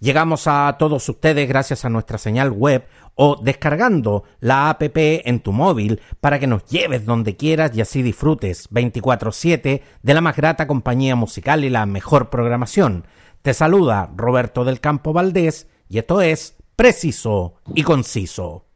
[0.00, 5.52] Llegamos a todos ustedes gracias a nuestra señal web o descargando la app en tu
[5.52, 10.66] móvil para que nos lleves donde quieras y así disfrutes 24/7 de la más grata
[10.66, 13.04] compañía musical y la mejor programación.
[13.42, 18.69] Te saluda Roberto del Campo Valdés y esto es Preciso y Conciso.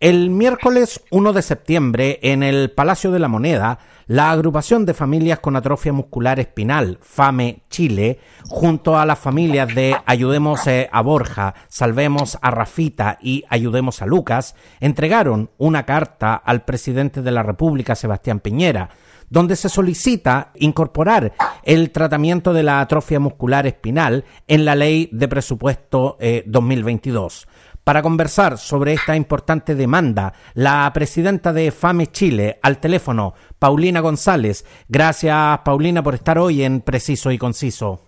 [0.00, 5.40] El miércoles 1 de septiembre, en el Palacio de la Moneda, la agrupación de familias
[5.40, 11.52] con atrofia muscular espinal, FAME Chile, junto a las familias de Ayudemos eh, a Borja,
[11.66, 17.96] Salvemos a Rafita y Ayudemos a Lucas, entregaron una carta al presidente de la República,
[17.96, 18.90] Sebastián Piñera,
[19.30, 21.32] donde se solicita incorporar
[21.64, 27.48] el tratamiento de la atrofia muscular espinal en la ley de presupuesto 2022.
[27.88, 34.66] Para conversar sobre esta importante demanda, la presidenta de FAME Chile al teléfono, Paulina González.
[34.88, 38.02] Gracias, Paulina, por estar hoy en Preciso y Conciso.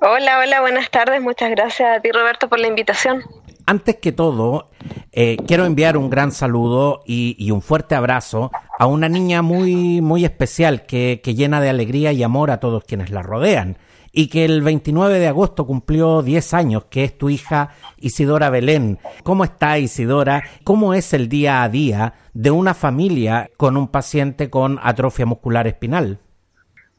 [0.00, 1.22] Hola, hola, buenas tardes.
[1.22, 3.22] Muchas gracias a ti, Roberto, por la invitación.
[3.66, 4.68] Antes que todo,
[5.12, 10.24] eh, quiero enviar un gran saludo y, un fuerte abrazo a una niña muy, muy
[10.24, 13.78] especial que, que llena de alegría y amor a todos quienes la rodean
[14.12, 18.98] y que el 29 de agosto cumplió 10 años, que es tu hija Isidora Belén.
[19.22, 20.42] ¿Cómo está Isidora?
[20.64, 25.66] ¿Cómo es el día a día de una familia con un paciente con atrofia muscular
[25.66, 26.20] espinal?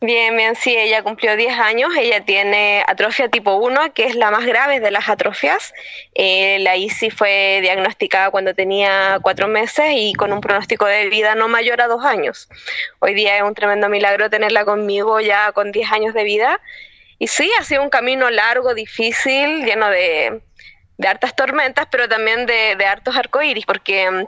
[0.02, 4.32] Bien, bien, sí, ella cumplió 10 años, ella tiene atrofia tipo 1, que es la
[4.32, 5.74] más grave de las atrofias.
[6.16, 11.36] Eh, la ICI fue diagnosticada cuando tenía 4 meses y con un pronóstico de vida
[11.36, 12.48] no mayor a 2 años.
[13.00, 16.62] Hoy día es un tremendo milagro tenerla conmigo ya con 10 años de vida
[17.20, 20.42] y sí, ha sido un camino largo, difícil, lleno de,
[21.06, 24.26] hartas tormentas, pero también de, de hartos arcoíris, porque mm,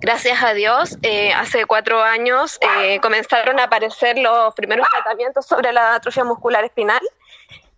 [0.00, 5.72] gracias a Dios, eh, hace cuatro años eh, comenzaron a aparecer los primeros tratamientos sobre
[5.72, 7.00] la atrofia muscular espinal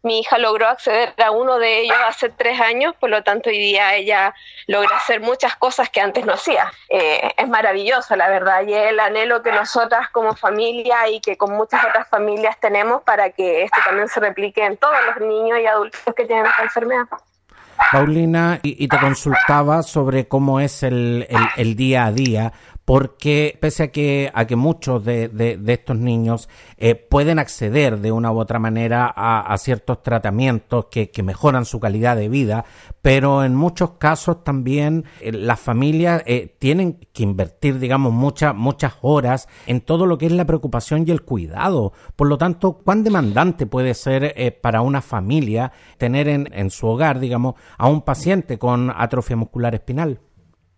[0.05, 3.59] mi hija logró acceder a uno de ellos hace tres años, por lo tanto hoy
[3.59, 4.35] día ella
[4.67, 6.71] logra hacer muchas cosas que antes no hacía.
[6.89, 11.37] Eh, es maravilloso, la verdad, y es el anhelo que nosotras como familia y que
[11.37, 15.59] con muchas otras familias tenemos para que esto también se replique en todos los niños
[15.61, 17.07] y adultos que tienen esta enfermedad.
[17.91, 21.27] Paulina, y, te consultaba sobre cómo es el,
[21.57, 22.53] el día a día
[22.85, 28.13] porque pese a que, a que muchos de, de, estos niños eh, pueden acceder de
[28.13, 32.67] una u otra manera a, ciertos tratamientos que, que, mejoran su calidad de vida,
[33.01, 38.95] pero en muchos casos también eh, las familias eh, tienen que invertir, digamos, muchas, muchas
[39.01, 41.93] horas en todo lo que es la preocupación y el cuidado.
[42.17, 47.19] Por lo tanto, ¿cuán demandante puede ser para una familia tener en, en su hogar,
[47.19, 50.21] digamos, a un paciente con atrofia muscular espinal?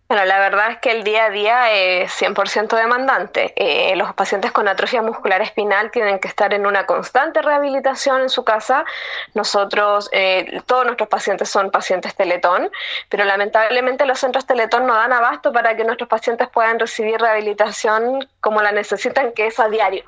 [0.09, 3.53] Bueno, la verdad es que el día a día es 100% demandante.
[3.57, 8.29] Eh, los pacientes con atrofia muscular espinal tienen que estar en una constante rehabilitación en
[8.29, 8.85] su casa.
[9.33, 12.71] Nosotros, eh, todos nuestros pacientes son pacientes Teletón,
[13.09, 18.29] pero lamentablemente los centros Teletón no dan abasto para que nuestros pacientes puedan recibir rehabilitación
[18.39, 20.05] como la necesitan, que es a diario.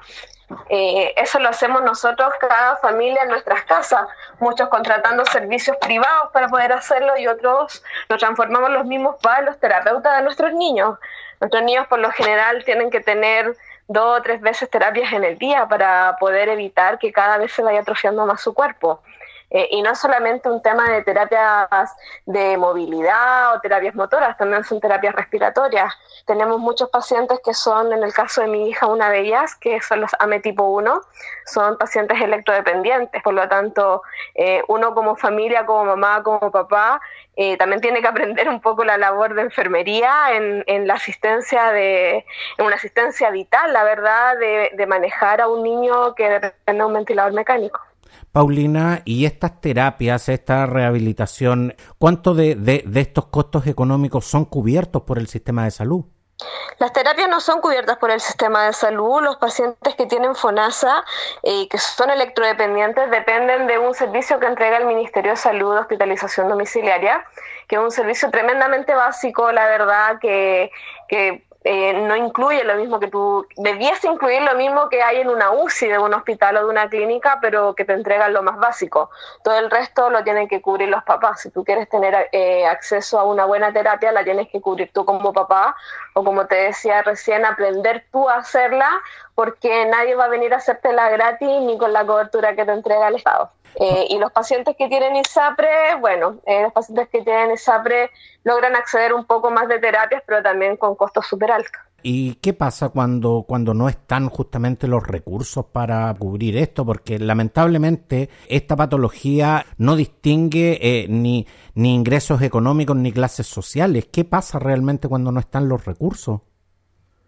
[0.70, 4.08] Eh, eso lo hacemos nosotros, cada familia en nuestras casas,
[4.40, 9.60] muchos contratando servicios privados para poder hacerlo y otros nos transformamos los mismos para los
[9.60, 10.98] terapeutas de nuestros niños.
[11.40, 13.56] Nuestros niños por lo general tienen que tener
[13.88, 17.64] dos o tres veces terapias en el día para poder evitar que cada vez se
[17.64, 19.02] vaya atrofiando más su cuerpo.
[19.52, 21.96] Eh, y no solamente un tema de terapias
[22.26, 25.94] de movilidad o terapias motoras, también son terapias respiratorias.
[26.26, 29.82] Tenemos muchos pacientes que son, en el caso de mi hija, una de ellas, que
[29.82, 31.02] son los AME tipo 1,
[31.46, 34.04] son pacientes electrodependientes, por lo tanto,
[34.36, 37.02] eh, uno como familia, como mamá, como papá,
[37.36, 41.72] eh, también tiene que aprender un poco la labor de enfermería en, en la asistencia
[41.72, 42.26] de,
[42.58, 46.86] en una asistencia vital, la verdad, de, de manejar a un niño que depende de
[46.86, 47.80] un ventilador mecánico.
[48.32, 55.18] Paulina, y estas terapias, esta rehabilitación, ¿cuánto de, de, estos costos económicos son cubiertos por
[55.18, 56.06] el sistema de salud?
[56.78, 59.22] Las terapias no son cubiertas por el sistema de salud.
[59.22, 61.04] Los pacientes que tienen FONASA
[61.44, 66.48] y que son electrodependientes dependen de un servicio que entrega el Ministerio de Salud Hospitalización
[66.48, 67.26] Domiciliaria,
[67.68, 70.72] que es un servicio tremendamente básico, la verdad, que,
[71.10, 75.30] que eh, no incluye lo mismo que tú, debiese incluir lo mismo que hay en
[75.30, 78.58] una UCI de un hospital o de una clínica, pero que te entregan lo más
[78.58, 79.10] básico.
[79.44, 81.42] Todo el resto lo tienen que cubrir los papás.
[81.42, 85.04] Si tú quieres tener eh, acceso a una buena terapia, la tienes que cubrir tú
[85.04, 85.76] como papá
[86.14, 88.90] o como te decía recién, aprender tú a hacerla
[89.36, 93.10] porque nadie va a venir a hacértela gratis ni con la cobertura que te entrega
[93.10, 93.52] el Estado.
[93.76, 98.10] Eh, y los pacientes que tienen ISAPRE, bueno, eh, los pacientes que tienen ISAPRE
[98.44, 101.82] logran acceder un poco más de terapias, pero también con costos súper altos.
[102.02, 106.86] ¿Y qué pasa cuando, cuando no están justamente los recursos para cubrir esto?
[106.86, 111.46] Porque lamentablemente esta patología no distingue eh, ni,
[111.76, 114.08] ni ingresos económicos ni clases sociales.
[114.12, 116.42] ¿Qué pasa realmente cuando no están los recursos?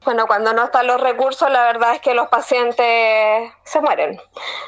[0.04, 4.20] Bueno, cuando no están los recursos, la verdad es que los pacientes se mueren.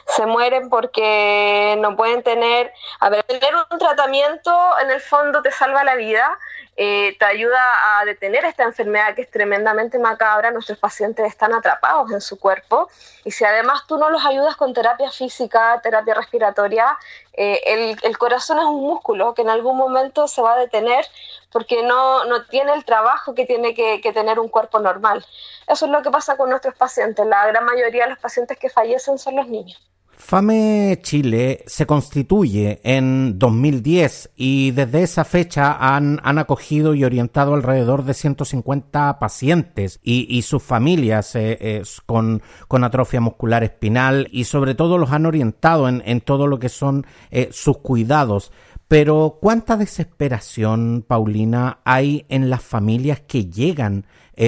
[0.06, 5.52] Se mueren porque no pueden tener, a ver, tener un tratamiento en el fondo te
[5.52, 6.38] salva la vida,
[6.76, 10.52] eh, te ayuda a detener esta enfermedad que es tremendamente macabra.
[10.52, 12.90] Nuestros pacientes están atrapados en su cuerpo
[13.24, 16.98] y si además tú no los ayudas con terapia física, terapia respiratoria,
[17.34, 21.06] eh, el, corazón es un músculo que en algún momento se va a detener
[21.52, 25.26] porque no, no tiene el trabajo que tiene que, tener un cuerpo normal.
[25.68, 27.26] Eso es lo que pasa con nuestros pacientes.
[27.26, 29.80] La gran mayoría de los pacientes que fallecen son los niños.
[30.26, 37.54] FAME Chile se constituye en 2010 y desde esa fecha han, han acogido y orientado
[37.54, 44.30] alrededor de 150 pacientes y, y sus familias eh, eh, con, con, atrofia muscular espinal
[44.32, 48.54] y sobre todo los han orientado en, en todo lo que son eh, sus cuidados.
[48.88, 54.06] Pero ¿cuánta desesperación, Paulina, hay en las familias que llegan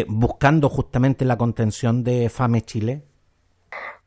[0.07, 3.04] buscando justamente la contención de FAME Chile?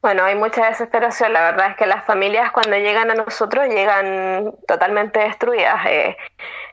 [0.00, 1.32] Bueno, hay mucha desesperación.
[1.32, 5.84] La verdad es que las familias cuando llegan a nosotros llegan totalmente destruidas.
[5.86, 6.16] Eh,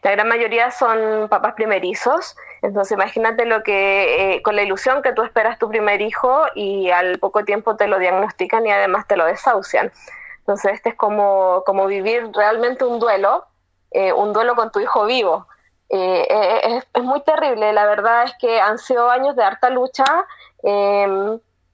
[0.04, 2.36] la gran mayoría son papás primerizos.
[2.62, 6.92] Entonces imagínate lo que, eh, con la ilusión que tú esperas tu primer hijo y
[6.92, 9.92] al poco tiempo te lo diagnostican y además te lo desahucian.
[10.40, 13.48] Entonces este es como, como vivir realmente un duelo,
[13.90, 15.48] eh, un duelo con tu hijo vivo.
[15.90, 17.74] Es, es, muy terrible.
[17.74, 20.06] La verdad es que han sido años de harta lucha.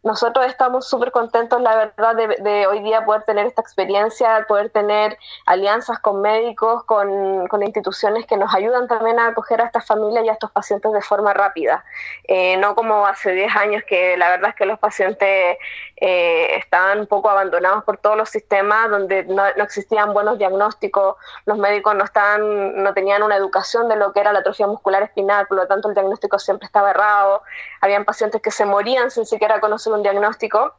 [0.03, 4.71] Nosotros estamos súper contentos, la verdad, de, de, hoy día poder tener esta experiencia, poder
[4.71, 5.15] tener
[5.45, 10.25] alianzas con médicos, con, con, instituciones que nos ayudan también a acoger a estas familias
[10.25, 11.85] y a estos pacientes de forma rápida.
[12.23, 15.59] Eh, no como hace 10 años que la verdad es que los pacientes
[15.97, 21.15] eh, estaban un poco abandonados por todos los sistemas, donde no, no, existían buenos diagnósticos,
[21.45, 25.03] los médicos no, estaban, no tenían una educación de lo que era la atrofia muscular
[25.03, 27.43] espinal, por lo tanto el diagnóstico siempre estaba errado,
[27.81, 30.75] habían pacientes que se morían sin siquiera conocer un diagnóstico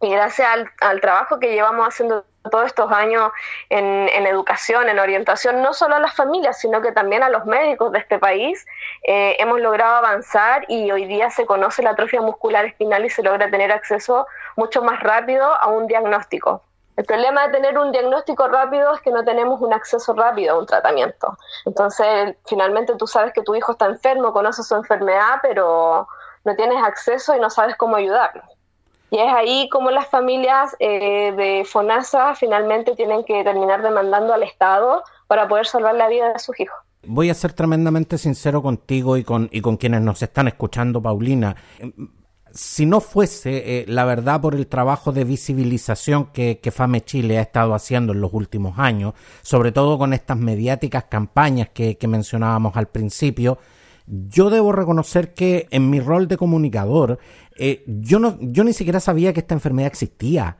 [0.00, 3.30] y gracias al, al, trabajo que llevamos haciendo todos estos años
[3.68, 7.46] en, en, educación, en orientación, no solo a las familias, sino que también a los
[7.46, 8.66] médicos de este país,
[9.04, 13.22] eh, hemos logrado avanzar y hoy día se conoce la atrofia muscular espinal y se
[13.22, 14.26] logra tener acceso
[14.56, 16.62] mucho más rápido a un diagnóstico.
[16.96, 20.58] El problema de tener un diagnóstico rápido es que no tenemos un acceso rápido a
[20.58, 21.38] un tratamiento.
[21.64, 26.06] Entonces, finalmente tú sabes que tu hijo está enfermo, conoces su enfermedad, pero
[26.44, 28.42] no tienes acceso y no sabes cómo ayudarlo.
[29.10, 34.42] Y es ahí como las familias eh, de FONASA finalmente tienen que terminar demandando al
[34.42, 36.78] Estado para poder salvar la vida de sus hijos.
[37.04, 41.54] Voy a ser tremendamente sincero contigo y con, y con quienes nos están escuchando, Paulina.
[42.54, 47.38] Si no fuese eh, la verdad por el trabajo de visibilización que, que, FAME Chile
[47.38, 49.12] ha estado haciendo en los últimos años,
[49.42, 53.58] sobre todo con estas mediáticas campañas que, que mencionábamos al principio,
[54.12, 57.18] yo debo reconocer que en mi rol de comunicador,
[57.56, 60.58] eh, yo, no, yo ni siquiera sabía que esta enfermedad existía.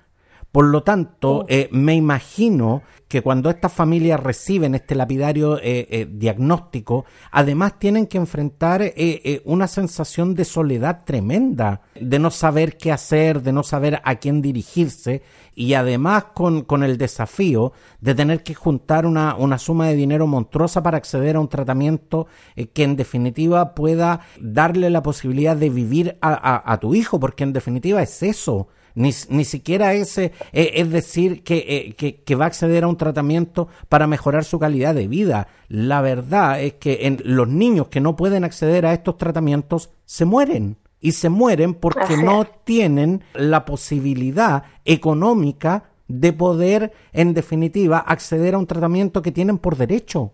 [0.52, 1.46] Por lo tanto, oh.
[1.48, 2.82] eh, me imagino
[3.12, 8.92] que cuando estas familias reciben este lapidario eh, eh, diagnóstico, además tienen que enfrentar eh,
[8.96, 14.14] eh, una sensación de soledad tremenda, de no saber qué hacer, de no saber a
[14.14, 15.20] quién dirigirse
[15.54, 20.26] y además con, con el desafío de tener que juntar una, una, suma de dinero
[20.26, 22.28] monstruosa para acceder a un tratamiento
[22.72, 27.44] que en definitiva pueda darle la posibilidad de vivir a, a, a tu hijo, porque
[27.44, 32.34] en definitiva es eso ni, ni siquiera ese, eh, es decir, que, eh, que, que,
[32.34, 35.48] va a acceder a un tratamiento para mejorar su calidad de vida.
[35.68, 40.24] La verdad es que en los niños que no pueden acceder a estos tratamientos se
[40.24, 40.76] mueren.
[41.00, 48.58] Y se mueren porque no tienen la posibilidad económica de poder, en definitiva, acceder a
[48.58, 50.32] un tratamiento que tienen por derecho.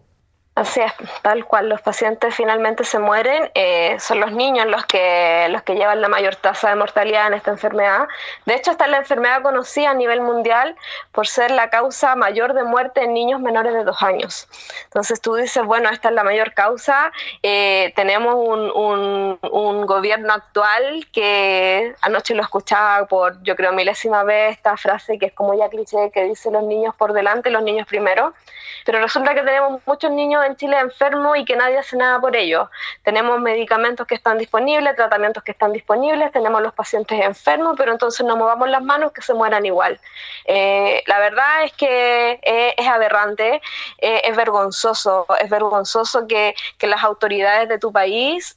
[0.58, 1.68] Así es, tal cual.
[1.68, 3.48] Los pacientes finalmente se mueren.
[3.54, 7.34] Eh, son los niños los que, los que llevan la mayor tasa de mortalidad en
[7.34, 8.08] esta enfermedad.
[8.44, 10.74] De hecho, esta es la enfermedad conocida a nivel mundial
[11.12, 14.48] por ser la causa mayor de muerte en niños menores de dos años.
[14.82, 17.12] Entonces tú dices, bueno, esta es la mayor causa.
[17.44, 24.56] Eh, tenemos un, un, gobierno actual que anoche lo escuchaba por, yo creo, milésima vez
[24.56, 27.86] esta frase que es como ya cliché, que dice los niños por delante, los niños
[27.86, 28.34] primero.
[28.84, 32.34] Pero resulta que tenemos muchos niños en Chile enfermos y que nadie hace nada por
[32.34, 32.68] ellos.
[33.02, 38.26] Tenemos medicamentos que están disponibles, tratamientos que están disponibles, tenemos los pacientes enfermos, pero entonces
[38.26, 40.00] no movamos las manos que se mueran igual.
[40.44, 43.60] Eh, la verdad es que eh, es aberrante,
[43.98, 48.56] eh, es vergonzoso, es vergonzoso que, que, las autoridades de tu país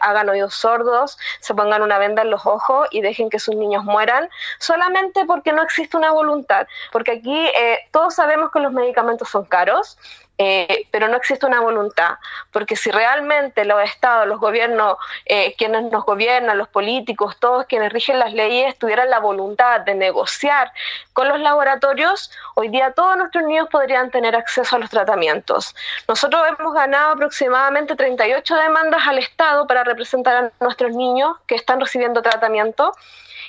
[0.00, 3.84] hagan oídos sordos, se pongan una venda en los ojos y dejen que sus niños
[3.84, 6.66] mueran solamente porque no existe una voluntad.
[6.92, 7.50] Porque aquí
[7.90, 9.98] todos sabemos que los medicamentos son caros,
[10.38, 12.16] eh, pero no existe una voluntad,
[12.50, 14.96] porque si realmente los estados, los gobiernos,
[15.26, 19.94] eh, quienes nos gobiernan, los políticos, todos quienes rigen las leyes, tuvieran la voluntad de
[19.94, 20.72] negociar
[21.12, 25.74] con los laboratorios, hoy día todos nuestros niños podrían tener acceso a los tratamientos.
[26.08, 31.80] Nosotros hemos ganado aproximadamente 38 demandas al Estado para representar a nuestros niños que están
[31.80, 32.92] recibiendo tratamiento,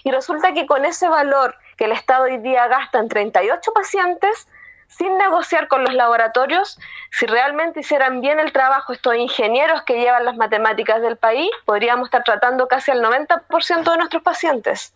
[0.04, 4.48] y resulta que con ese valor que el Estado hoy día gasta en 38 pacientes,
[4.97, 6.79] sin negociar con los laboratorios,
[7.12, 12.07] si realmente hicieran bien el trabajo estos ingenieros que llevan las matemáticas del país, podríamos
[12.07, 14.93] estar tratando casi al 90% de nuestros pacientes.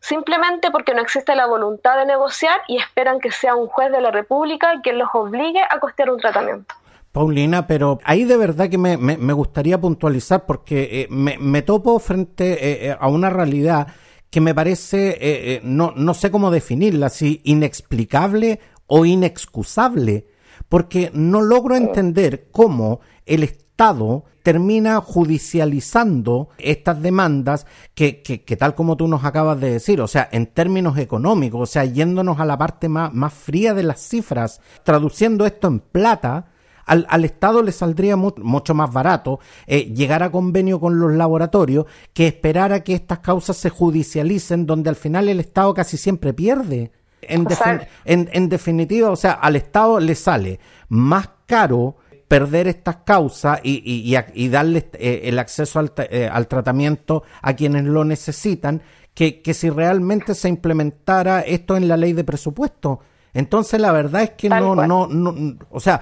[0.00, 4.00] Simplemente porque no existe la voluntad de negociar y esperan que sea un juez de
[4.00, 6.74] la República quien los obligue a costear un tratamiento.
[7.16, 12.90] Paulina, pero ahí de verdad que me, gustaría puntualizar porque eh, me, topo frente eh,
[12.90, 13.86] eh, a una realidad
[14.30, 20.26] que me parece, no, no sé cómo definirla, si inexplicable o inexcusable,
[20.68, 28.74] porque no logro entender cómo el Estado termina judicializando estas demandas que, que, que, tal
[28.74, 32.44] como tú nos acabas de decir, o sea, en términos económicos, o sea, yéndonos a
[32.44, 36.46] la parte más, más fría de las cifras, traduciendo esto en plata,
[36.86, 41.86] al, al, Estado le saldría mucho más barato eh, llegar a convenio con los laboratorios
[42.14, 46.32] que esperar a que estas causas se judicialicen, donde al final el Estado casi siempre
[46.32, 46.92] pierde.
[47.28, 51.96] En, en, definitiva, o sea, al Estado le sale más caro
[52.28, 57.54] perder estas causas y, y, y, darle eh, el acceso al, eh, al, tratamiento a
[57.54, 58.82] quienes lo necesitan
[59.14, 63.00] que, que, si realmente se implementara esto en la ley de presupuesto.
[63.32, 66.00] Entonces la verdad es que no, no, no, o sea,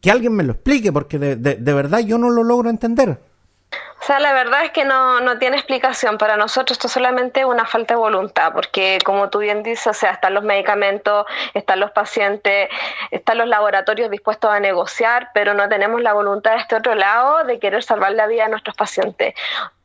[0.00, 3.18] que alguien me lo explique porque de, de, de verdad yo no lo logro entender.
[4.00, 6.18] O sea, la verdad es que no, no tiene explicación.
[6.18, 9.94] Para nosotros esto es solamente una falta de voluntad, porque como tú bien dices, o
[9.94, 12.68] sea, están los medicamentos, están los pacientes,
[13.10, 17.44] están los laboratorios dispuestos a negociar, pero no tenemos la voluntad de este otro lado
[17.44, 19.34] de querer salvar la vida de nuestros pacientes.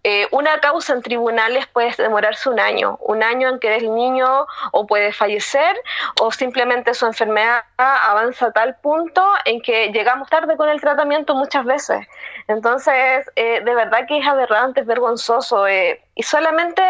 [0.03, 4.47] Eh, una causa en tribunales puede demorarse un año, un año en que el niño
[4.71, 5.75] o puede fallecer
[6.21, 11.35] o simplemente su enfermedad avanza a tal punto en que llegamos tarde con el tratamiento
[11.35, 12.07] muchas veces.
[12.47, 15.67] Entonces, eh, de verdad que es aberrante, es vergonzoso.
[15.67, 16.83] Eh, y solamente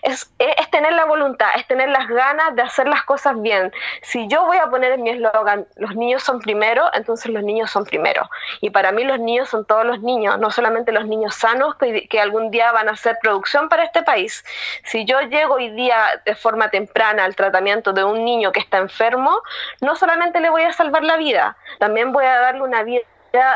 [0.00, 3.70] es, es, tener la voluntad, es tener las ganas de hacer las cosas bien.
[4.00, 7.70] Si yo voy a poner en mi eslogan, los niños son primero, entonces los niños
[7.70, 8.30] son primero.
[8.62, 12.08] Y para mí los niños son todos los niños, no solamente los niños sanos que,
[12.08, 14.42] que algún día van a hacer producción para este país.
[14.84, 18.78] Si yo llego hoy día de forma temprana al tratamiento de un niño que está
[18.78, 19.42] enfermo,
[19.82, 23.02] no solamente le voy a salvar la vida, también voy a darle una vida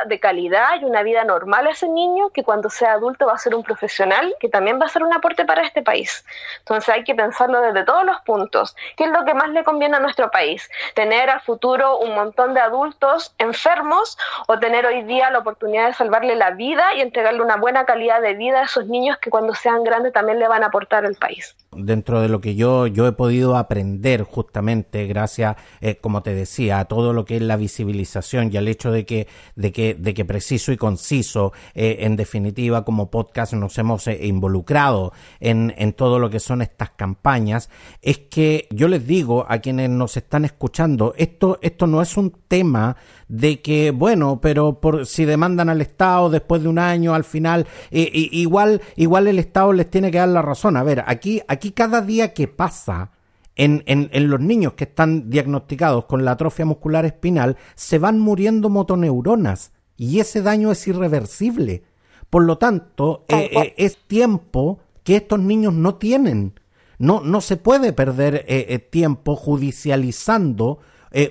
[0.06, 3.38] de calidad y una vida normal a ese niño que cuando sea adulto va a
[3.38, 6.24] ser un profesional que también va a ser un aporte para este país.
[6.60, 8.76] Entonces hay que pensarlo desde todos los puntos.
[8.96, 10.70] ¿Qué es lo que más le conviene a nuestro país?
[10.94, 14.16] ¿Tener al futuro un montón de adultos enfermos
[14.46, 18.20] o tener hoy día la oportunidad de salvarle la vida y entregarle una buena calidad
[18.20, 21.16] de vida a esos niños que cuando sean grandes también le van a aportar al
[21.16, 21.56] país?
[21.76, 26.78] Dentro de lo que yo, yo he podido aprender justamente gracias, eh, como te decía,
[26.78, 29.26] a todo lo que es la visibilización y al hecho de que
[29.56, 34.26] de que, de que preciso y conciso, eh, en definitiva, como podcast nos hemos eh,
[34.26, 37.70] involucrado en, en todo lo que son estas campañas,
[38.02, 42.32] es que yo les digo a quienes nos están escuchando, esto, esto no es un
[42.48, 42.96] tema
[43.36, 47.66] de que, bueno, pero por si demandan al Estado después de un año, al final,
[47.90, 50.76] eh, igual, igual el Estado les tiene que dar la razón.
[50.76, 53.10] A ver, aquí, aquí cada día que pasa,
[53.56, 58.18] en, en, en, los niños que están diagnosticados con la atrofia muscular espinal se van
[58.18, 61.84] muriendo motoneuronas y ese daño es irreversible.
[62.30, 66.58] Por lo tanto, eh, eh, es tiempo que estos niños no tienen.
[66.98, 70.78] No, no se puede perder eh, tiempo judicializando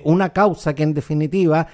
[0.04, 1.66] una causa que en definitiva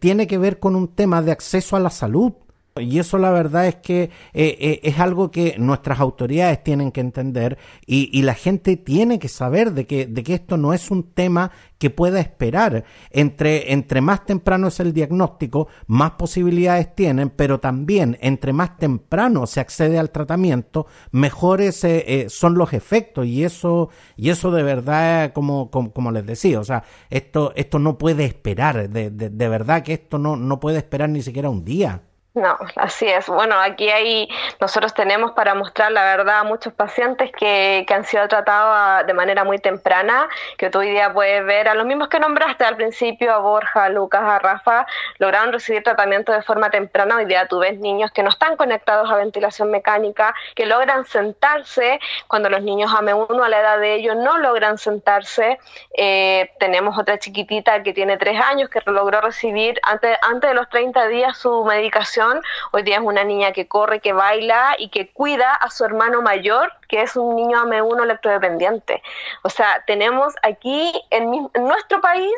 [0.00, 2.32] tiene que ver con un tema de acceso a la salud.
[2.80, 7.00] Y eso la verdad es que eh, eh, es algo que nuestras autoridades tienen que
[7.00, 11.14] entender y, la gente tiene que saber de que, de que esto no es un
[11.14, 12.84] tema que pueda esperar.
[13.10, 19.46] Entre, entre más temprano es el diagnóstico, más posibilidades tienen, pero también entre más temprano
[19.46, 23.26] se accede al tratamiento, mejores eh, son los efectos.
[23.26, 27.96] Y eso, y eso de verdad, como, como, les decía, o sea, esto, esto no
[27.96, 28.90] puede esperar.
[28.90, 32.02] De, de, de verdad que esto no, no puede esperar ni siquiera un día.
[32.34, 33.26] No, así es.
[33.26, 34.28] Bueno, aquí hay,
[34.60, 39.14] nosotros tenemos para mostrar la verdad a muchos pacientes que, que han sido tratados de
[39.14, 42.76] manera muy temprana, que tú hoy día puedes ver a los mismos que nombraste al
[42.76, 44.86] principio, a Borja, a Lucas, a Rafa,
[45.18, 47.16] lograron recibir tratamiento de forma temprana.
[47.16, 51.98] Hoy día tú ves niños que no están conectados a ventilación mecánica, que logran sentarse
[52.28, 55.58] cuando los niños AM1 a la edad de ellos no logran sentarse.
[55.96, 60.68] Eh, tenemos otra chiquitita que tiene tres años que logró recibir antes, antes de los
[60.68, 62.27] 30 días su medicación
[62.72, 66.22] Hoy día es una niña que corre, que baila y que cuida a su hermano
[66.22, 69.02] mayor, que es un niño AM1 electrodependiente.
[69.42, 72.32] O sea, tenemos aquí en, nuestro país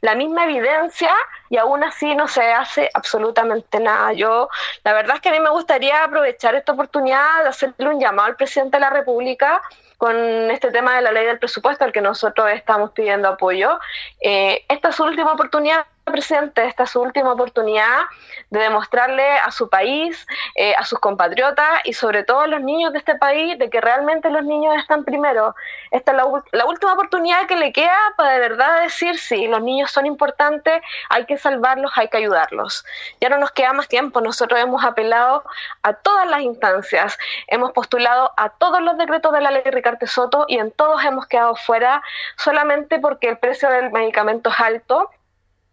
[0.00, 1.14] la misma evidencia
[1.48, 4.12] y aún así no se hace absolutamente nada.
[4.12, 4.48] Yo,
[4.82, 8.28] la verdad es que a mí me gustaría aprovechar esta oportunidad de hacerle un llamado
[8.28, 9.62] al presidente de la República
[9.98, 10.16] con
[10.50, 13.78] este tema de la ley del presupuesto al que nosotros estamos pidiendo apoyo.
[14.20, 18.00] Eh, esta es su última oportunidad presidente, esta es su última oportunidad
[18.50, 22.92] de demostrarle a su país, eh, a sus compatriotas y sobre todo a los niños
[22.92, 25.54] de este país de que realmente los niños están primero.
[25.90, 26.18] Esta es
[26.52, 30.82] la, última oportunidad que le queda para de verdad decir sí, los niños son importantes,
[31.08, 32.84] hay que salvarlos, hay que ayudarlos.
[33.20, 35.44] Ya no nos queda más tiempo, nosotros hemos apelado
[35.82, 37.16] a todas las instancias,
[37.46, 41.26] hemos postulado a todos los decretos de la ley Ricardo Soto y en todos hemos
[41.26, 42.02] quedado fuera
[42.36, 45.10] solamente porque el precio del medicamento es alto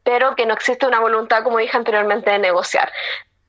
[0.09, 2.91] pero que no existe una voluntad, como dije anteriormente, de negociar.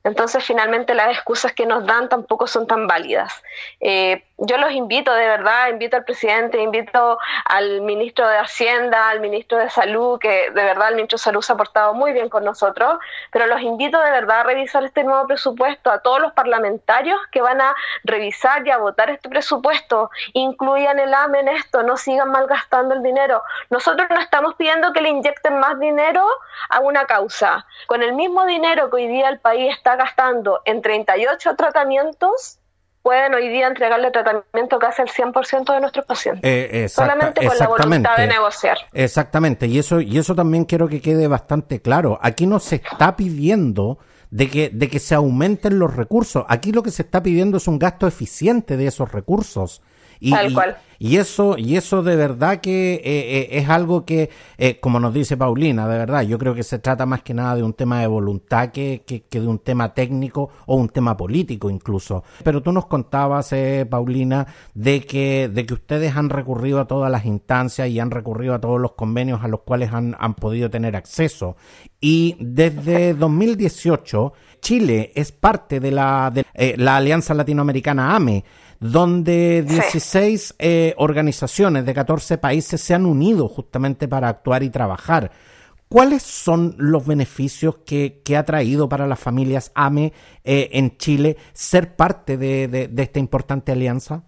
[0.03, 3.43] Entonces, finalmente, las excusas que nos dan tampoco son tan válidas.
[3.79, 9.19] Eh, yo los invito, de verdad, invito al presidente, invito al ministro de Hacienda, al
[9.19, 12.27] ministro de Salud, que de verdad el ministro de Salud se ha portado muy bien
[12.27, 12.97] con nosotros,
[13.31, 17.41] pero los invito de verdad a revisar este nuevo presupuesto, a todos los parlamentarios que
[17.41, 22.31] van a revisar y a votar este presupuesto, incluyan el AME en esto, no sigan
[22.31, 23.43] malgastando el dinero.
[23.69, 26.25] Nosotros no estamos pidiendo que le inyecten más dinero
[26.69, 27.63] a una causa.
[27.85, 32.59] Con el mismo dinero que hoy día el país está gastando en 38 tratamientos,
[33.01, 36.41] pueden hoy día entregarle tratamiento casi al 100% de nuestros pacientes.
[36.43, 38.77] Eh, solamente con la voluntad de negociar.
[38.93, 42.19] Exactamente, y eso, y eso también quiero que quede bastante claro.
[42.21, 43.97] Aquí no se está pidiendo
[44.29, 46.45] de que, de que se aumenten los recursos.
[46.47, 49.81] Aquí lo que se está pidiendo es un gasto eficiente de esos recursos.
[50.21, 50.77] Y, Tal cual.
[50.99, 54.29] Y eso, y eso de verdad que eh, eh, es algo que,
[54.59, 57.55] eh, como nos dice Paulina, de verdad, yo creo que se trata más que nada
[57.55, 61.71] de un tema de voluntad que, que, de un tema técnico o un tema político
[61.71, 62.23] incluso.
[62.43, 63.51] Pero tú nos contabas,
[63.89, 68.53] Paulina, de que, de que ustedes han recurrido a todas las instancias y han recurrido
[68.53, 71.55] a todos los convenios a los cuales han, han podido tener acceso.
[71.99, 76.45] Y desde 2018, Chile es parte de la, de,
[76.77, 78.43] la Alianza Latinoamericana AME
[78.81, 85.31] donde 16 eh, organizaciones de 14 países se han unido justamente para actuar y trabajar.
[85.87, 90.13] ¿Cuáles son los beneficios que, ha traído para las familias AME
[90.43, 94.23] eh, en Chile ser parte de esta importante alianza?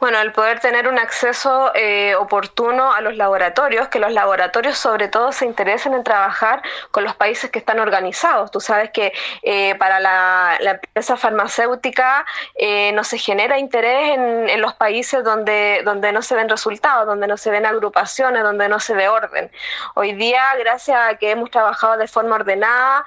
[0.00, 5.08] Bueno, el poder tener un acceso eh, oportuno a los laboratorios, que los laboratorios sobre
[5.08, 8.50] todo se interesen en trabajar con los países que están organizados.
[8.50, 14.74] Tú sabes que eh, para la, empresa farmacéutica eh, no se genera interés en, los
[14.74, 18.94] países donde, donde no se ven resultados, donde no se ven agrupaciones, donde no se
[18.94, 19.50] ve orden.
[19.94, 23.04] Hoy día, gracias a que hemos trabajado de forma ordenada,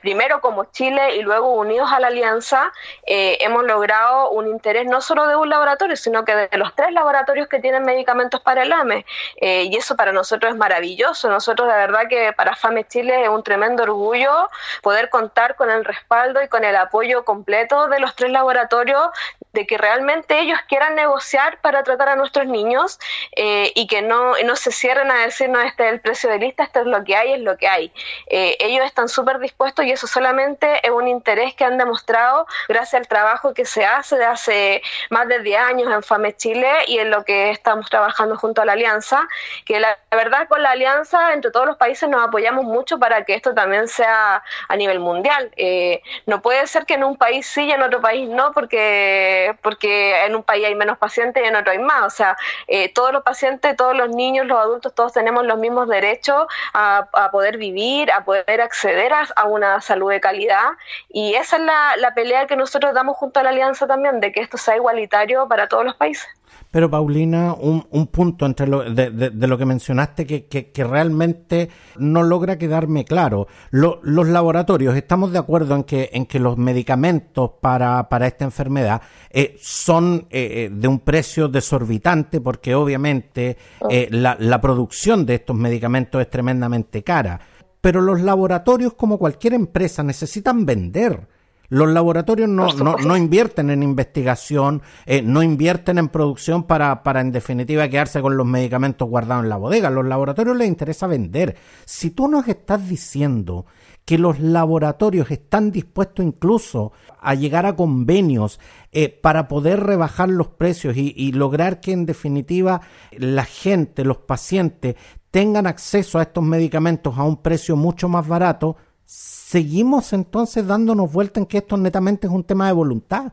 [0.00, 2.72] primero como Chile y luego unidos a la alianza,
[3.04, 7.48] hemos logrado un interés no solo de un laboratorio, sino que de los tres laboratorios
[7.48, 9.04] que tienen medicamentos para el AME.
[9.36, 11.28] Eh, y eso para nosotros es maravilloso.
[11.28, 14.48] Nosotros, de verdad, que para FAME Chile es un tremendo orgullo
[14.82, 19.10] poder contar con el respaldo y con el apoyo completo de los tres laboratorios
[19.52, 22.98] de que realmente ellos quieran negociar para tratar a nuestros niños
[23.36, 26.64] eh, y que no, no se cierren a decirnos este es el precio de lista,
[26.64, 27.92] esto es lo que hay, es lo que hay.
[28.28, 33.00] Eh, ellos están súper dispuestos y eso solamente es un interés que han demostrado gracias
[33.00, 36.98] al trabajo que se hace de hace más de 10 años en FAME Chile y
[36.98, 39.28] en lo que estamos trabajando junto a la Alianza,
[39.64, 43.34] que la, verdad con la Alianza entre todos los países nos apoyamos mucho para que
[43.34, 45.50] esto también sea a nivel mundial.
[45.56, 49.56] Eh, no puede ser que en un país sí y en otro país no, porque,
[49.62, 52.02] porque en un país hay menos pacientes y en otro hay más.
[52.02, 55.88] O sea, eh, todos los pacientes, todos los niños, los adultos, todos tenemos los mismos
[55.88, 60.70] derechos a, poder vivir, a poder acceder a, una salud de calidad.
[61.08, 64.32] Y esa es la, la pelea que nosotros damos junto a la Alianza también, de
[64.32, 66.24] que esto sea igualitario para todos los países.
[66.70, 71.68] Pero Paulina, un, un punto entre lo, de, de, lo que mencionaste que, que, realmente
[71.98, 73.46] no logra quedarme claro.
[73.70, 79.02] los laboratorios, estamos de acuerdo en que, en que los medicamentos para, para esta enfermedad
[79.28, 83.90] eh, son eh, eh, de un precio desorbitante porque obviamente oh.
[84.08, 87.38] la, la producción de estos medicamentos es tremendamente cara.
[87.82, 91.26] Pero los laboratorios, como cualquier empresa, necesitan vender.
[91.72, 97.22] Los laboratorios no, no, no invierten en investigación, eh, no invierten en producción para, para,
[97.22, 99.88] en definitiva, quedarse con los medicamentos guardados en la bodega.
[99.88, 101.56] Los laboratorios les interesa vender.
[101.86, 103.64] Si tú nos estás diciendo
[104.04, 110.48] que los laboratorios están dispuestos incluso a llegar a convenios eh, para poder rebajar los
[110.48, 112.82] precios y, y, lograr que en definitiva
[113.12, 114.96] la gente, los pacientes,
[115.30, 121.40] tengan acceso a estos medicamentos a un precio mucho más barato, seguimos entonces dándonos vuelta
[121.40, 123.32] en que esto netamente es un tema de voluntad.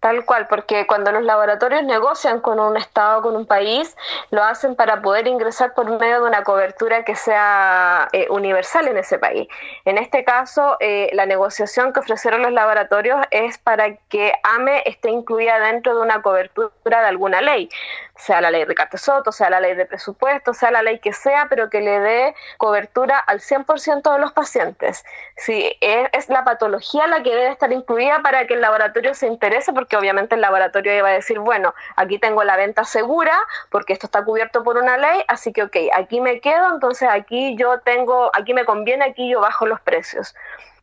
[0.00, 3.96] Tal cual, porque cuando los laboratorios negocian con un Estado, con un país,
[4.30, 8.96] lo hacen para poder ingresar por medio de una cobertura que sea eh, universal en
[8.96, 9.48] ese país.
[9.84, 15.10] En este caso, eh, la negociación que ofrecieron los laboratorios es para que AME esté
[15.10, 17.68] incluida dentro de una cobertura de alguna ley
[18.18, 21.46] sea la ley de Soto, sea la ley de presupuesto, sea la ley que sea,
[21.48, 25.04] pero que le dé cobertura al 100% de los pacientes.
[25.36, 29.72] Si es, la patología la que debe estar incluida para que el laboratorio se interese,
[29.72, 33.38] porque obviamente el laboratorio iba a decir, bueno, aquí tengo la venta segura,
[33.70, 37.56] porque esto está cubierto por una ley, así que, ok, aquí me quedo, entonces aquí
[37.56, 40.34] yo tengo, aquí me conviene, aquí yo bajo los precios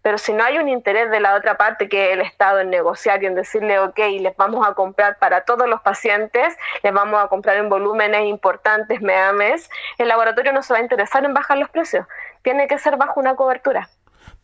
[0.06, 3.24] pero si no hay un interés de la otra parte que el Estado en negociar
[3.24, 7.28] y en decirle, ok, les vamos a comprar para todos los pacientes, les vamos a
[7.28, 11.70] comprar en volúmenes importantes, MEAMES, el laboratorio no se va a interesar en bajar los
[11.70, 12.06] precios,
[12.44, 13.90] tiene que ser bajo una cobertura.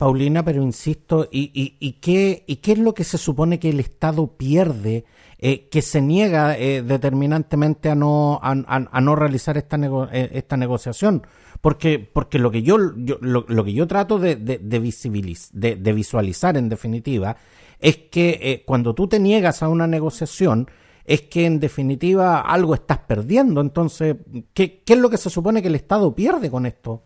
[0.01, 4.35] Paulina, pero insisto, ¿y, qué, y qué es lo que se supone que el Estado
[4.35, 5.05] pierde,
[5.37, 8.55] eh, que se niega eh, determinantemente a no, a,
[8.99, 9.77] no realizar esta,
[10.11, 11.21] eh, esta negociación?
[11.61, 14.35] Porque, porque lo que yo, lo, que yo trato de,
[15.93, 17.37] visualizar en definitiva
[17.79, 20.67] es que eh, cuando tú te niegas a una negociación,
[21.05, 23.61] es que en definitiva algo estás perdiendo.
[23.61, 24.15] Entonces,
[24.55, 27.03] ¿qué, ¿qué es lo que se supone que el Estado pierde con esto?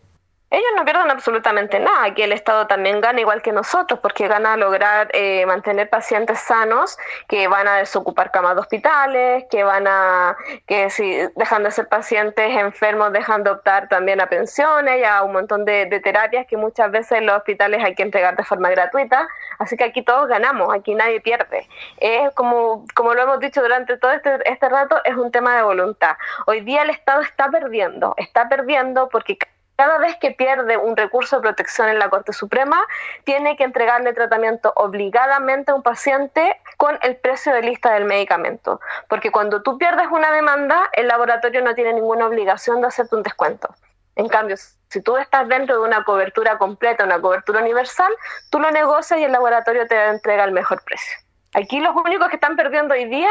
[0.48, 2.04] Ellos no pierden absolutamente nada.
[2.04, 6.38] Aquí el Estado también gana igual que nosotros, porque gana a lograr eh, mantener pacientes
[6.38, 11.72] sanos que van a desocupar camas de hospitales, que van a, que si dejan de
[11.72, 16.46] ser pacientes enfermos, dejan de optar también a pensiones y a un montón de, terapias
[16.46, 19.26] que muchas veces los hospitales hay que entregar de forma gratuita.
[19.58, 21.68] Así que aquí todos ganamos, aquí nadie pierde.
[21.98, 25.62] Es como, como lo hemos dicho durante todo este, este rato, es un tema de
[25.62, 26.16] voluntad.
[26.46, 29.38] Hoy día el Estado está perdiendo, está perdiendo porque
[29.76, 32.82] cada vez que pierde un recurso de protección en la Corte Suprema,
[33.24, 38.80] tiene que entregarle tratamiento obligadamente a un paciente con el precio de lista del medicamento.
[39.08, 43.22] Porque cuando tú pierdes una demanda, el laboratorio no tiene ninguna obligación de hacerte un
[43.22, 43.68] descuento.
[44.16, 48.12] En cambio, si tú estás dentro de una cobertura completa, una cobertura universal,
[48.50, 51.18] tú lo negocias y el laboratorio te entrega el mejor precio.
[51.54, 53.30] Aquí los únicos que están perdiendo hoy día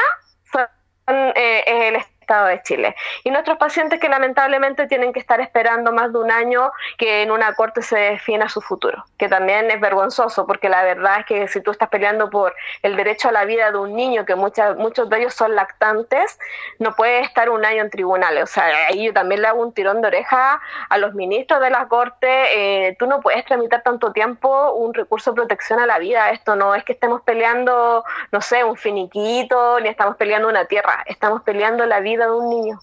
[0.51, 0.67] son
[1.35, 2.95] eh, el Estado de Chile.
[3.23, 7.31] Y nuestros pacientes que lamentablemente tienen que estar esperando más de un año que en
[7.31, 11.47] una corte se defina su futuro, que también es vergonzoso, porque la verdad es que
[11.47, 14.75] si tú estás peleando por el derecho a la vida de un niño, que muchas,
[14.77, 16.39] muchos de ellos son lactantes,
[16.79, 18.43] no puedes estar un año en tribunales.
[18.43, 21.69] O sea, ahí yo también le hago un tirón de oreja a los ministros de
[21.69, 25.99] la corte, eh, tú no puedes tramitar tanto tiempo un recurso de protección a la
[25.99, 26.31] vida.
[26.31, 31.03] Esto no es que estemos peleando, no sé, un finiquito, ni estamos peleando una tierra,
[31.05, 32.79] estamos peleando la vida de un niño.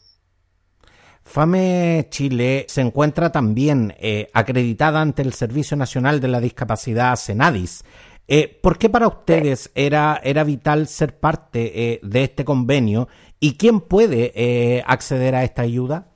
[1.25, 7.85] FAME Chile se encuentra también eh, acreditada ante el Servicio Nacional de la Discapacidad Senadis.
[8.29, 13.09] Eh, ¿Por qué para ustedes era, era vital ser parte eh, de este convenio
[13.41, 16.12] y quién puede acceder a esta ayuda?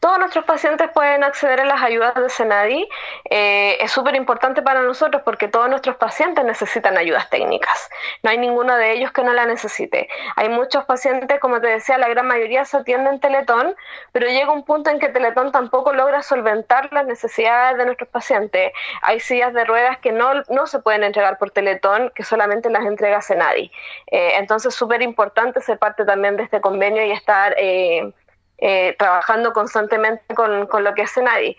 [0.00, 2.88] Todos nuestros pacientes pueden acceder a las ayudas de Senadi.
[3.30, 7.88] Eh, es súper importante para nosotros porque todos nuestros pacientes necesitan ayudas técnicas.
[8.22, 10.08] No hay ninguno de ellos que no la necesite.
[10.36, 13.74] Hay muchos pacientes, como te decía, la gran mayoría se atienden en Teletón,
[14.12, 18.72] pero llega un punto en que Teletón tampoco logra solventar las necesidades de nuestros pacientes.
[19.02, 22.84] Hay sillas de ruedas que no, no se pueden entregar por Teletón, que solamente las
[22.84, 23.70] entrega Senadi.
[24.10, 27.54] Eh, entonces, súper importante ser parte también de este convenio y estar...
[27.58, 28.12] Eh,
[28.58, 31.56] eh, trabajando constantemente con, con, lo que hace nadie.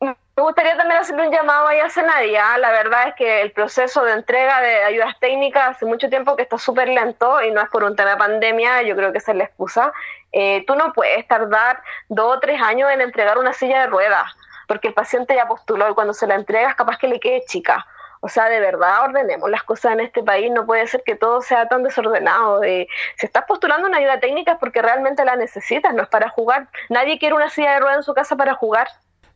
[0.00, 2.36] Me gustaría también hacerle un llamado ahí a Senadi.
[2.36, 2.58] ¿ah?
[2.58, 6.42] La verdad es que el proceso de entrega de ayudas técnicas hace mucho tiempo que
[6.42, 9.32] está súper lento y no es por un tema de pandemia, yo creo que esa
[9.32, 9.92] es la excusa.
[10.32, 14.32] Eh, tú no puedes tardar dos o tres años en entregar una silla de ruedas
[14.68, 17.84] porque el paciente ya postuló y cuando se la entregas capaz que le quede chica.
[18.20, 20.50] O sea, de verdad ordenemos las cosas en este país.
[20.50, 22.60] No puede ser que todo sea tan desordenado.
[22.60, 26.28] De, si estás postulando una ayuda técnica es porque realmente la necesitas, no es para
[26.28, 26.68] jugar.
[26.88, 28.88] Nadie quiere una silla de ruedas en su casa para jugar.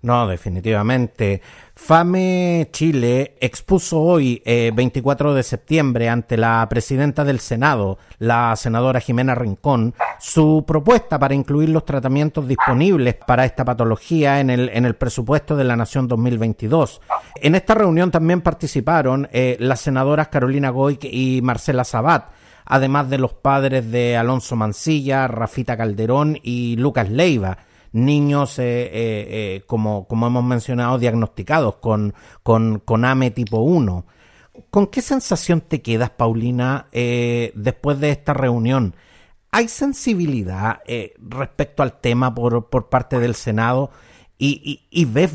[0.03, 1.41] No, definitivamente.
[1.77, 8.99] FAME Chile expuso hoy, 24 eh, de septiembre, ante la presidenta del Senado, la senadora
[8.99, 14.87] Jimena Rincón, su propuesta para incluir los tratamientos disponibles para esta patología en el, en
[14.87, 17.01] el presupuesto de la Nación 2022.
[17.37, 22.29] En esta reunión también participaron eh, las senadoras Carolina Goic y Marcela Sabat,
[22.65, 27.59] además de los padres de Alonso Mancilla, Rafita Calderón y Lucas Leiva
[27.93, 34.07] niños, eh, eh, eh, como, como hemos mencionado, diagnosticados con, con, con AME tipo 1.
[34.71, 38.95] ¿Con qué sensación te quedas, Paulina, después de esta reunión?
[39.51, 40.81] ¿Hay sensibilidad
[41.19, 43.91] respecto al tema por, por parte del Senado?
[44.37, 45.33] ¿Y, y, y ves,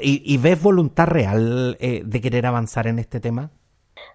[0.00, 3.50] y, ves voluntad real de querer avanzar en este tema?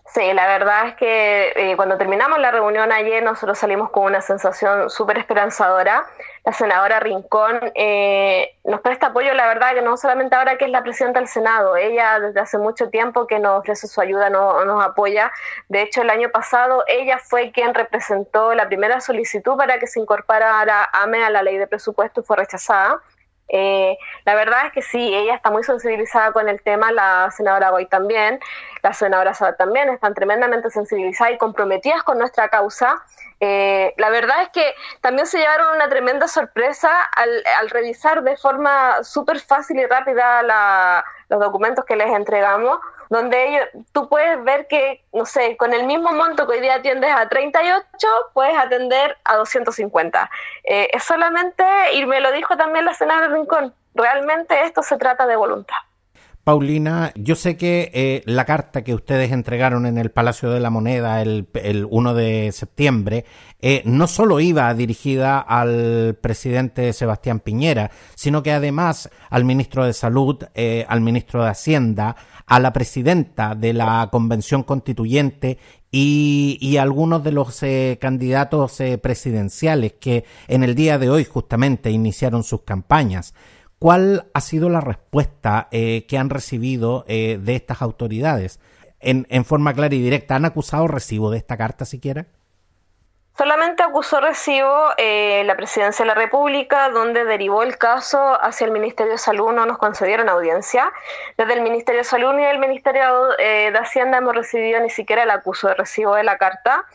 [0.05, 4.21] Sí, la verdad es que eh, cuando terminamos la reunión ayer nosotros salimos con una
[4.21, 6.05] sensación súper esperanzadora.
[6.45, 10.71] La senadora Rincón eh, nos presta apoyo, la verdad que no solamente ahora que es
[10.71, 14.63] la presidenta del Senado, ella desde hace mucho tiempo que nos ofrece su ayuda, no,
[14.65, 15.31] nos apoya.
[15.69, 20.01] De hecho, el año pasado ella fue quien representó la primera solicitud para que se
[20.01, 23.01] incorporara AME a la ley de presupuesto y fue rechazada.
[23.49, 27.71] Eh, la verdad es que sí, ella está muy sensibilizada con el tema, la senadora
[27.71, 28.39] Boy también,
[28.81, 33.03] la senadora Sabat también, están tremendamente sensibilizadas y comprometidas con nuestra causa.
[33.39, 38.37] Eh, la verdad es que también se llevaron una tremenda sorpresa al, al revisar de
[38.37, 42.79] forma súper fácil y rápida los documentos que les entregamos
[43.13, 46.75] donde ellos, tú puedes ver que, no sé, con el mismo monto que hoy día
[46.75, 50.31] atiendes a 38, puedes atender a 250.
[50.63, 55.27] Eh, es solamente, y me lo dijo también la senadora Rincón, realmente esto se trata
[55.27, 55.75] de voluntad.
[56.43, 60.69] Paulina, yo sé que eh, la carta que ustedes entregaron en el Palacio de la
[60.69, 61.47] Moneda el,
[61.89, 63.23] 1 de septiembre
[63.61, 69.93] eh, no solo iba dirigida al presidente Sebastián Piñera, sino que además al ministro de
[69.93, 75.57] Salud, eh, al ministro de Hacienda, a la presidenta de la Convención Constituyente
[75.91, 77.61] y, y algunos de los
[77.99, 83.33] candidatos presidenciales que en el día de hoy justamente iniciaron sus campañas.
[83.83, 88.61] ¿Cuál ha sido la respuesta eh, que han recibido eh, de estas autoridades?
[89.01, 92.27] En, en, forma clara y directa, ¿han acusado recibo de esta carta siquiera?
[93.37, 98.71] Solamente acusó recibo eh, la Presidencia de la República, donde derivó el caso hacia el
[98.71, 100.91] Ministerio de Salud, no nos concedieron audiencia.
[101.37, 105.31] Desde el Ministerio de Salud y el Ministerio de Hacienda hemos recibido ni siquiera el
[105.31, 106.85] acuso de recibo de la carta.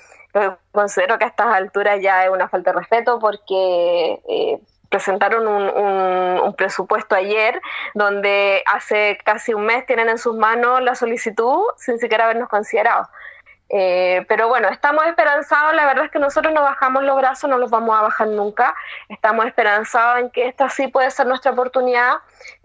[0.71, 7.15] considero que a estas alturas ya es una falta de respeto porque presentaron un, presupuesto
[7.15, 7.61] ayer
[7.95, 13.09] donde hace casi un mes tienen en sus manos la solicitud sin siquiera habernos considerado.
[13.71, 17.59] Eh, pero bueno, estamos esperanzados, la verdad es que nosotros no bajamos los brazos, no
[17.59, 18.75] los vamos a bajar nunca,
[19.11, 22.15] estamos esperanzados en que esta sí puede ser nuestra oportunidad,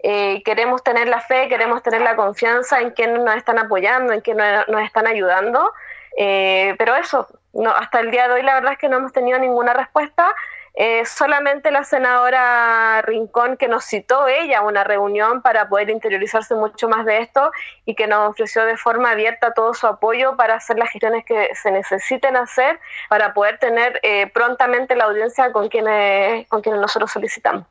[0.02, 4.22] eh, queremos tener la fe, queremos tener la confianza en que nos están apoyando, en
[4.22, 5.72] que nos, están ayudando,
[6.16, 9.12] eh, pero eso, no, hasta el día de hoy la verdad es que no hemos
[9.12, 10.32] tenido ninguna respuesta,
[10.76, 16.56] eh, solamente la senadora Rincón que nos citó ella a una reunión para poder interiorizarse
[16.56, 17.52] mucho más de esto
[17.84, 21.48] y que nos ofreció de forma abierta todo su apoyo para hacer las gestiones que
[21.54, 27.12] se necesiten hacer para poder tener eh, prontamente la audiencia con quienes, con quienes nosotros
[27.12, 27.66] solicitamos.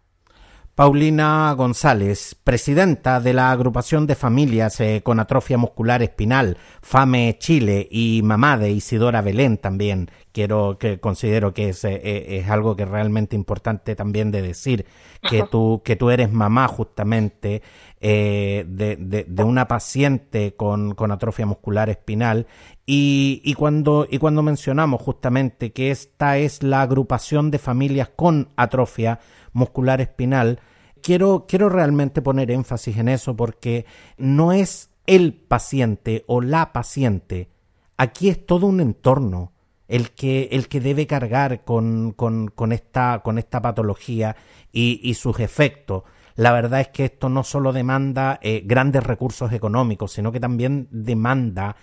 [0.76, 7.88] Paulina González, presidenta de la agrupación de familias eh, con atrofia muscular espinal, FAME Chile
[7.90, 10.12] y mamá de Isidora Belén también.
[10.32, 14.42] Quiero que considero que es, eh, eh, es algo que es realmente importante también de
[14.42, 14.86] decir
[15.22, 17.62] que tú que tú eres mamá justamente
[18.02, 22.48] de, de, una paciente con, con atrofia muscular espinal
[22.86, 28.50] y, y cuando y cuando mencionamos justamente que esta es la agrupación de familias con
[28.58, 29.20] atrofia
[29.54, 30.60] muscular espinal,
[31.02, 33.86] quiero, quiero realmente poner énfasis en eso porque
[34.18, 37.50] no es el paciente o la paciente.
[37.98, 39.54] Aquí es todo un entorno
[39.88, 44.36] el que, el que debe cargar con, con, con, esta, con esta patología
[44.72, 46.04] y, y, sus efectos.
[46.36, 50.88] La verdad es que esto no solo demanda eh, grandes recursos económicos, sino que también
[50.90, 51.76] demanda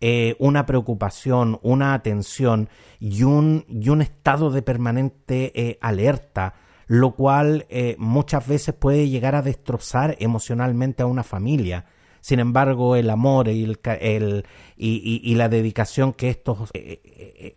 [0.00, 2.68] eh, una preocupación, una atención
[3.00, 6.54] y un, y un estado de permanente eh, alerta,
[6.86, 7.66] lo cual
[7.98, 11.84] muchas veces puede llegar a destrozar emocionalmente a una familia.
[12.20, 14.44] Sin embargo, el amor y, el,
[14.76, 16.70] y, la dedicación que estos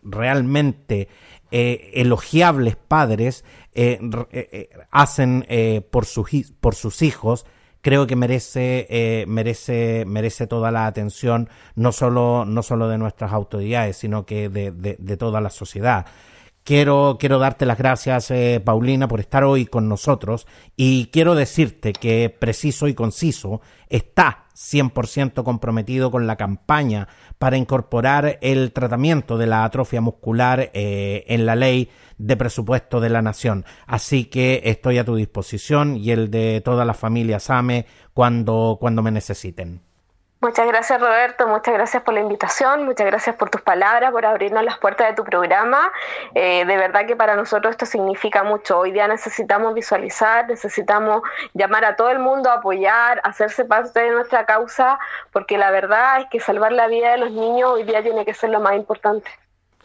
[0.02, 1.08] realmente
[1.50, 3.44] elogiables padres
[4.90, 5.46] hacen
[5.90, 7.44] por, sus, por sus hijos
[7.82, 13.32] creo que merece, eh, merece, merece toda la atención, no solo, no solo de nuestras
[13.32, 16.06] autoridades, sino que de, de toda la sociedad.
[16.64, 20.46] Quiero, quiero darte las gracias, eh, Paulina, por estar hoy con nosotros
[20.76, 28.38] y quiero decirte que Preciso y Conciso está 100% comprometido con la campaña para incorporar
[28.42, 33.64] el tratamiento de la atrofia muscular eh, en la ley de presupuesto de la nación.
[33.88, 39.02] Así que estoy a tu disposición y el de todas las familias AME cuando, cuando
[39.02, 39.91] me necesiten.
[40.42, 44.64] Muchas gracias Roberto, muchas gracias por la invitación, muchas gracias por tus palabras, por abrirnos
[44.64, 45.92] las puertas de tu programa.
[46.34, 48.80] Eh, de verdad que para nosotros esto significa mucho.
[48.80, 51.22] Hoy día necesitamos visualizar, necesitamos
[51.54, 54.98] llamar a todo el mundo a apoyar, hacerse parte de nuestra causa,
[55.32, 58.34] porque la verdad es que salvar la vida de los niños hoy día tiene que
[58.34, 59.30] ser lo más importante.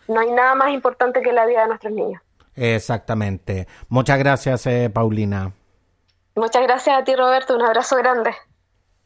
[0.08, 2.20] No hay nada más importante que la vida de nuestros niños.
[2.56, 3.67] Exactamente.
[3.89, 5.52] Muchas gracias, eh, Paulina.
[6.34, 7.56] Muchas gracias a ti, Roberto.
[7.56, 8.34] Un abrazo grande.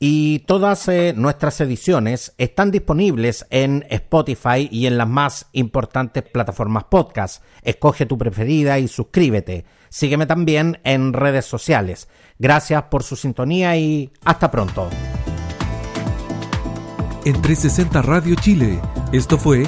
[0.04, 6.86] Y todas eh, nuestras ediciones están disponibles en Spotify y en las más importantes plataformas
[6.86, 7.44] podcast.
[7.62, 9.64] Escoge tu preferida y suscríbete.
[9.90, 12.10] Sígueme también en redes sociales.
[12.40, 14.90] Gracias por su sintonía y hasta pronto.
[17.24, 18.82] En 360 Radio Chile,
[19.14, 19.68] esto fue